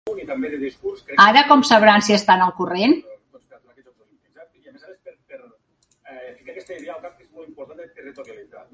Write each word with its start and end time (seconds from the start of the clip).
Ara, 1.25 1.43
com 1.51 1.63
sabran 1.71 2.05
si 2.07 2.15
estan 2.15 2.41
al 2.45 2.53
corrent? 2.61 2.97